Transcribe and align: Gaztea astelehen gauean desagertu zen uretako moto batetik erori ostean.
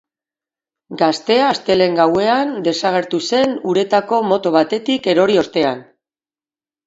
Gaztea 0.99 1.49
astelehen 1.49 1.99
gauean 1.99 2.55
desagertu 2.67 3.19
zen 3.31 3.53
uretako 3.73 4.21
moto 4.31 4.53
batetik 4.57 5.11
erori 5.13 5.37
ostean. 5.45 5.85